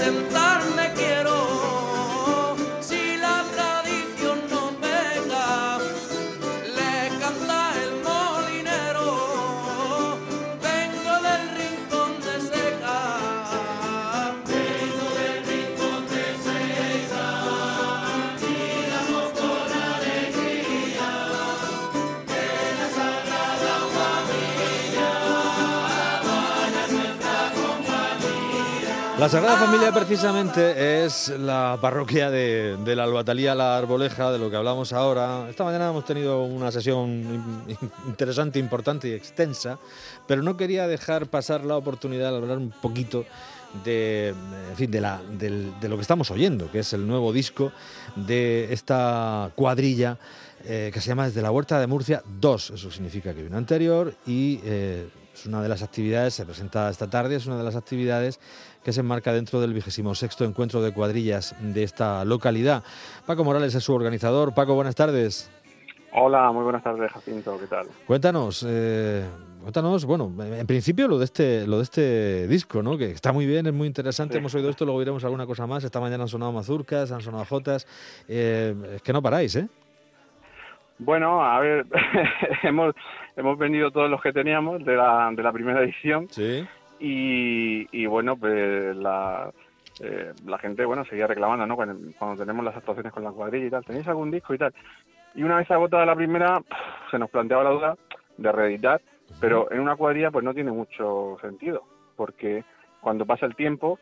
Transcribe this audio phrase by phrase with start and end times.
[0.00, 0.49] sentar.
[29.20, 34.56] La Sagrada Familia precisamente es la parroquia de, la Albatalía La Arboleja, de lo que
[34.56, 35.46] hablamos ahora.
[35.50, 37.10] Esta mañana hemos tenido una sesión
[37.68, 39.78] in- interesante, importante y extensa,
[40.26, 43.26] pero no quería dejar pasar la oportunidad de hablar un poquito
[43.84, 44.28] de,
[44.70, 47.72] en fin, de, la, de lo que estamos oyendo, que es el nuevo disco
[48.16, 50.16] de esta cuadrilla
[50.64, 52.70] eh, que se llama Desde la Huerta de Murcia 2.
[52.70, 57.08] Eso significa que hay anterior y eh, es una de las actividades, se presenta esta
[57.08, 58.40] tarde, es una de las actividades
[58.82, 62.82] que se enmarca dentro del vigésimo sexto encuentro de cuadrillas de esta localidad.
[63.26, 64.54] Paco Morales es su organizador.
[64.54, 65.50] Paco, buenas tardes.
[66.12, 67.86] Hola, muy buenas tardes, Jacinto, ¿qué tal?
[68.04, 69.24] Cuéntanos, eh,
[69.60, 72.98] cuéntanos, bueno, en principio lo de este, lo de este disco, ¿no?
[72.98, 74.34] Que está muy bien, es muy interesante.
[74.34, 74.38] Sí.
[74.38, 75.84] Hemos oído esto, luego iremos alguna cosa más.
[75.84, 77.86] Esta mañana han sonado mazurcas, han sonado jotas.
[78.26, 79.68] Eh, es que no paráis, ¿eh?
[81.00, 81.86] Bueno, a ver,
[82.62, 82.94] hemos,
[83.36, 86.66] hemos vendido todos los que teníamos de la, de la primera edición Sí.
[86.98, 89.50] y, y bueno, pues la,
[90.00, 91.74] eh, la gente, bueno, seguía reclamando, ¿no?
[91.76, 94.74] Cuando, cuando tenemos las actuaciones con la cuadrilla y tal, ¿tenéis algún disco y tal?
[95.34, 96.60] Y una vez agotada la primera,
[97.10, 97.96] se nos planteaba la duda
[98.36, 99.00] de reeditar,
[99.40, 101.82] pero en una cuadrilla pues no tiene mucho sentido,
[102.16, 102.64] porque
[103.00, 103.98] cuando pasa el tiempo,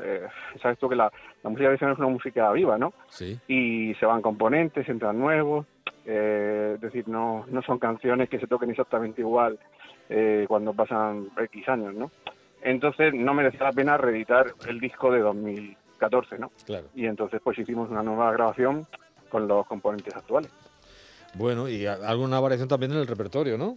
[0.00, 0.26] eh,
[0.62, 1.10] sabes tú que la,
[1.42, 2.92] la música tradicional es una música viva, ¿no?
[3.08, 3.38] Sí.
[3.48, 5.66] y se van componentes, entran nuevos,
[6.10, 9.58] eh, es decir, no, no son canciones que se toquen exactamente igual
[10.08, 12.10] eh, cuando pasan X años, ¿no?
[12.62, 16.50] Entonces no merecía la pena reeditar el disco de 2014, ¿no?
[16.64, 16.86] Claro.
[16.94, 18.86] Y entonces pues hicimos una nueva grabación
[19.28, 20.50] con los componentes actuales.
[21.34, 23.76] Bueno, y alguna variación también en el repertorio, ¿no?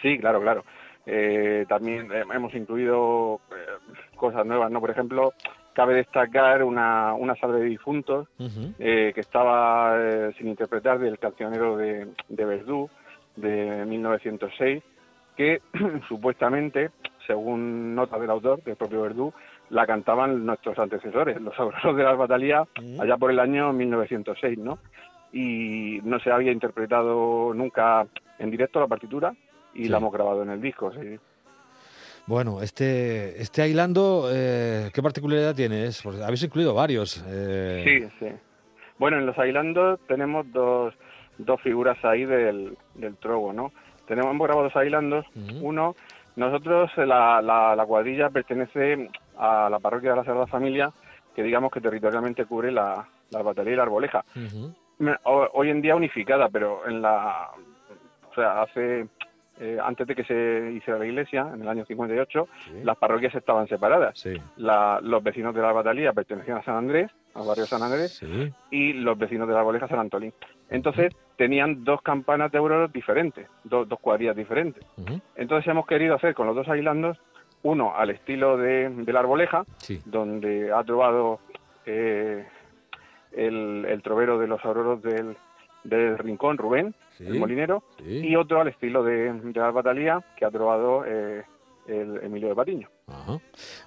[0.00, 0.64] Sí, claro, claro.
[1.06, 4.80] Eh, también eh, hemos incluido eh, cosas nuevas, ¿no?
[4.80, 5.32] Por ejemplo,
[5.78, 8.26] cabe destacar una, una salve de difuntos
[8.80, 12.90] eh, que estaba eh, sin interpretar del cancionero de, de Verdú
[13.36, 14.82] de 1906,
[15.36, 15.60] que
[16.08, 16.90] supuestamente,
[17.28, 19.32] según nota del autor, del propio Verdú,
[19.70, 23.00] la cantaban nuestros antecesores, los auroros de la batalía, Mm.
[23.00, 24.80] allá por el año 1906, ¿no?
[25.32, 28.04] Y no se había interpretado nunca
[28.40, 29.32] en directo la partitura
[29.74, 29.88] y Sí.
[29.90, 31.20] la hemos grabado en el disco, sí.
[32.28, 35.88] Bueno, este, este Ailando, eh, ¿qué particularidad tiene?
[36.02, 37.24] Porque habéis incluido varios.
[37.26, 38.32] eh, Sí, sí.
[38.98, 40.92] Bueno, en los Ailandos tenemos dos,
[41.38, 43.72] dos figuras ahí del, del trogo, ¿no?
[44.06, 45.24] Tenemos hemos grabado dos Ailandos.
[45.62, 45.96] Uno,
[46.36, 49.08] nosotros, eh, la, la, la cuadrilla pertenece
[49.38, 50.92] a la parroquia de la Sagrada Familia,
[51.34, 54.22] que digamos que territorialmente cubre la, la batería y la arboleja.
[55.24, 57.50] Hoy en día unificada, pero en la...
[58.30, 59.06] O sea, hace...
[59.60, 62.72] eh, antes de que se hiciera la iglesia, en el año 58, Sí.
[62.84, 64.18] las parroquias estaban separadas.
[64.18, 64.34] Sí.
[64.56, 68.52] La- los vecinos de la batalía pertenecían a San Andrés, al barrio San Andrés, Sí.
[68.70, 70.32] y los vecinos de la Boleja San Antolín.
[70.70, 74.84] Entonces tenían dos campanas de auroros diferentes, dos, dos cuadrillas diferentes.
[75.36, 77.18] Entonces hemos querido hacer con los dos ailandos
[77.62, 79.64] uno al estilo de, de la Arboleja,
[80.04, 81.40] donde ha trovado
[81.86, 82.44] eh,
[83.32, 85.36] el, el trovero de los auroros del,
[85.84, 87.26] del Rincón, Rubén, Sí.
[87.26, 88.26] el molinero, Sí.
[88.28, 91.42] y otro al estilo de, de la Batalía, que ha trovado eh,
[91.86, 92.88] el Emilio de Patiño.
[93.10, 93.38] Ajá.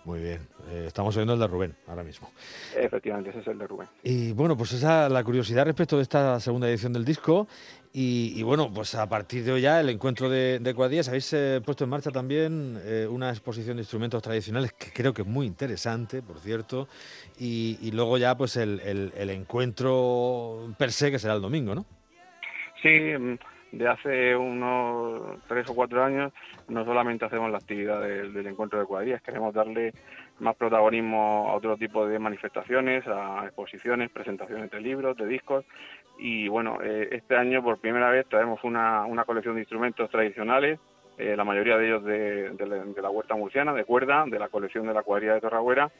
[0.04, 0.48] Muy bien.
[0.70, 2.32] Eh, estamos oyendo el de Rubén ahora mismo.
[2.76, 3.88] Efectivamente, ese es el de Rubén.
[4.04, 7.48] Y bueno, pues esa la curiosidad respecto de esta segunda edición del disco.
[7.94, 11.32] Y, y bueno, pues a partir de hoy ya el encuentro de, de cuadrillas, habéis
[11.34, 15.28] eh, puesto en marcha también eh, una exposición de instrumentos tradicionales que creo que es
[15.28, 16.88] muy interesante, por cierto.
[17.38, 21.76] Y, y luego ya pues el, el- el encuentro per se que será el domingo,
[21.76, 21.86] ¿no?
[22.82, 23.38] Sí, mm,
[23.72, 26.34] de hace unos tres o cuatro años
[26.68, 29.94] no solamente hacemos la actividad del, encuentro de cuadrillas, queremos darle
[30.40, 35.66] más protagonismo a otro tipo de manifestaciones, a exposiciones, presentaciones de libros, de discos.
[36.18, 40.80] Y bueno, eh, este año por primera vez traemos una, una colección de instrumentos tradicionales,
[41.18, 44.40] eh, la mayoría de ellos de, de la- de la huerta murciana, de cuerda, de
[44.40, 45.92] la colección de la cuadrilla de Torragüera,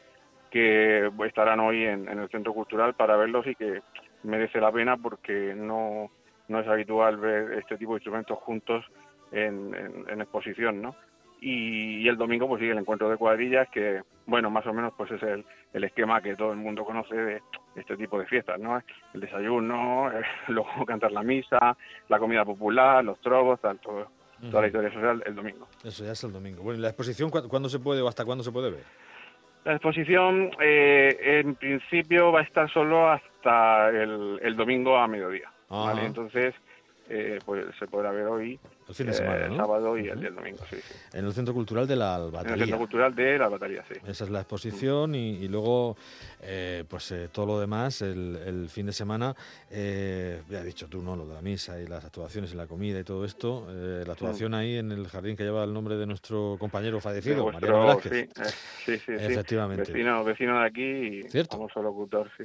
[0.50, 3.80] que estarán hoy en, en el Centro Cultural para verlos y que
[4.24, 6.10] merece la pena porque no,
[6.48, 8.84] no es habitual ver este tipo de instrumentos juntos
[9.32, 10.94] en, en- en exposición, ¿no?
[11.40, 14.92] Y, y el domingo pues sigue el encuentro de cuadrillas que, bueno, más o menos
[14.96, 17.42] pues es el, el esquema que todo el mundo conoce de
[17.74, 18.80] este tipo de fiestas, ¿no?
[19.12, 20.10] El desayuno,
[20.48, 21.76] luego cantar la misa,
[22.08, 24.08] la comida popular, los trobos, tal, todo-
[24.50, 25.68] toda la historia social el domingo.
[25.84, 26.62] Eso ya es el domingo.
[26.64, 28.82] Bueno, ¿y la exposición cuándo, cuándo se puede o hasta cuándo se puede ver?
[29.64, 35.51] La exposición eh, en principio va a estar solo hasta el, el domingo a mediodía.
[35.78, 36.04] ¿Vale?
[36.04, 36.54] Entonces,
[37.08, 38.60] eh, pues se podrá ver hoy,
[38.92, 40.94] El fin de eh, el sábado y el, día domingo, sí, sí.
[41.16, 42.78] En el Centro Cultural de la En el Centro.
[42.78, 43.94] Cultural de la Batería, sí.
[44.06, 45.96] Esa es la exposición y, y luego,
[46.42, 49.34] eh, pues eh, todo lo demás, el, el fin de semana,
[49.70, 51.16] eh, ya has dicho tú, ¿no?
[51.16, 53.66] Lo de la misa y las actuaciones y la comida y todo esto.
[53.70, 57.44] eh, la actuación ahí en el jardín que lleva el nombre de nuestro compañero fallecido,
[57.44, 58.28] vuestro- Mariano Velázquez.
[58.36, 58.52] sí,
[58.84, 59.12] sí, sí, sí.
[59.32, 59.92] Efectivamente.
[59.92, 61.56] Vecino, vecino de aquí y Cierto.
[61.56, 62.44] famoso locutor, sí.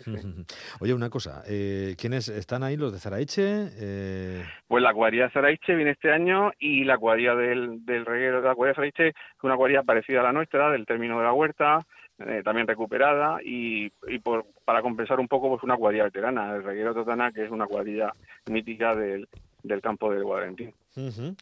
[0.80, 2.78] Oye, una cosa, eh, ¿quiénes están ahí?
[2.78, 3.70] ¿Los de Zaraiche?
[3.80, 8.42] Eh, Pues la cuadrilla de Saraiche viene este año y la cuadrilla del, del reguero
[8.42, 11.34] de la cuadrilla de es una cuadrilla parecida a la nuestra, del término de la
[11.34, 11.86] huerta,
[12.20, 14.20] eh, también recuperada y, y
[14.66, 18.12] para compensar un poco pues una cuadrilla veterana, el reguero Totana, que es una cuadrilla
[18.50, 19.28] mítica del,
[19.64, 20.74] del campo del Guadalentín.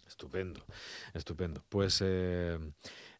[0.05, 0.61] Estupendo,
[1.13, 1.61] estupendo.
[1.69, 2.57] Pues eh,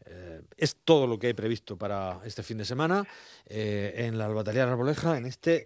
[0.06, 3.06] eh, es todo lo que hay previsto para este fin de semana
[3.48, 5.64] en la Albatalía Arboleja, en este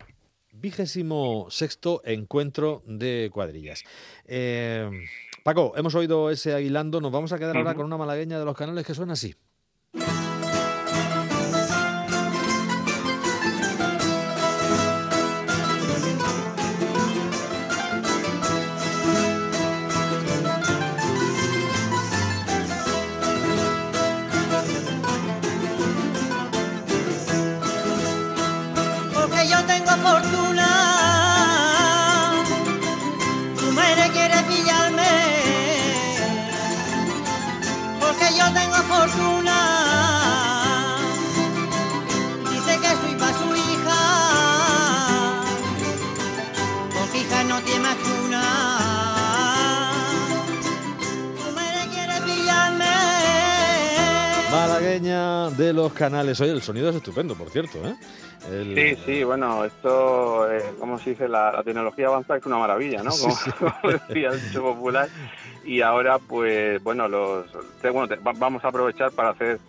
[0.51, 3.83] vigésimo sexto encuentro de cuadrillas.
[5.49, 8.55] Paco, hemos oído ese aguilando, nos vamos a quedar ahora con una malagueña de los
[8.55, 9.35] canales que suena así.
[29.15, 30.48] porque yo tengo fortuna.
[55.01, 56.39] De los canales.
[56.41, 57.77] Oye, el sonido es estupendo, por cierto.
[57.87, 57.95] ¿eh?
[58.51, 62.57] El- Sí, sí, bueno, esto, eh, como se dice, la, la tecnología avanzada es una
[62.57, 63.11] maravilla, ¿no?
[63.11, 63.35] Como,
[63.81, 65.07] como decía el dicho popular.
[65.63, 67.45] Y ahora, pues, bueno, los,
[67.81, 69.59] bueno te- va- vamos a aprovechar para hacer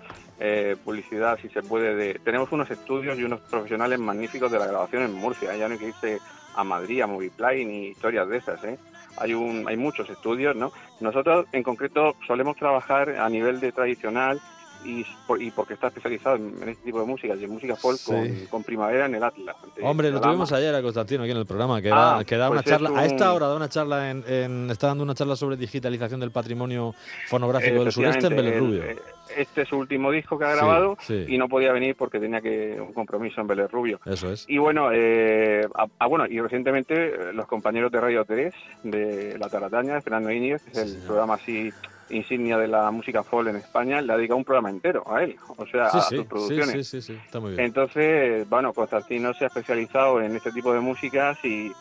[0.41, 1.95] eh, publicidad, si se puede.
[1.95, 5.55] De, tenemos unos estudios y unos profesionales magníficos de la grabación en Murcia.
[5.57, 6.19] Ya no hay que irse
[6.57, 8.79] a Madrid, a Movieplay, ni historias de esas, ¿eh?
[9.19, 10.73] Hay, un, hay muchos estudios, ¿no?
[11.01, 14.41] Nosotros, en concreto, solemos trabajar a nivel de tradicional
[14.85, 17.99] y, por- y porque está especializado en, este tipo de música y en música folk
[17.99, 18.07] Sí.
[18.13, 19.57] con, con Primavera en el Atlas.
[19.83, 22.49] Hombre, lo tuvimos ayer a Constantino aquí en el programa, que da, Ah, que da
[22.49, 25.15] pues una es charla, a esta hora da una charla en, en- está dando una
[25.15, 26.95] charla sobre digitalización del patrimonio
[27.29, 28.91] fonográfico del sureste en Efectivamente, Vélez Rubio.
[28.91, 29.03] el- eh,
[29.37, 31.25] Este es su último disco que ha grabado sí.
[31.29, 34.01] y no podía venir porque tenía que un compromiso en Vélez Rubio.
[34.05, 34.45] Eso es.
[34.49, 35.69] Y bueno, eh,
[36.09, 38.53] bueno, y recientemente eh, los compañeros de Radio 3
[38.83, 41.71] de La Tarataña, Fernando Íñiguez, que es el programa así
[42.11, 45.37] insignia de la música folk en España, le ha dedicado un programa entero a él,
[45.57, 46.71] o sea, Sí, a sí, sus producciones.
[46.89, 47.65] sí, sí, sí, está muy bien.
[47.65, 51.73] Entonces, bueno, Constantino se ha especializado en este tipo de músicas y,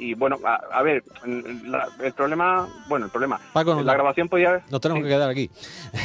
[0.00, 1.02] y bueno, a, a ver,
[1.64, 4.62] la- el problema, bueno, el problema, Paco, la grabación podía...
[4.70, 5.50] Nos tenemos que quedar aquí.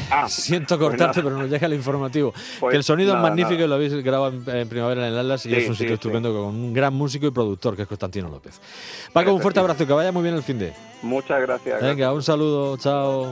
[0.10, 2.34] Ah, Siento pues cortarte, pero nos llega el informativo.
[2.60, 3.66] Pues que el sonido nada, es magnífico nada.
[3.66, 5.90] y lo habéis grabado en, en primavera en el Atlas y Sí, es un sitio
[5.90, 5.94] sí.
[5.94, 8.60] estupendo con un gran músico y productor que es Constantino López.
[9.14, 10.74] Paco, un fuerte abrazo, que vaya muy bien el fin de.
[11.04, 11.80] Muchas gracias.
[11.80, 13.32] Venga, un saludo, chao.